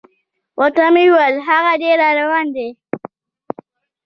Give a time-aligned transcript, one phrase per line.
[0.59, 2.67] ورته مې وویل: هاغه دی را روان دی.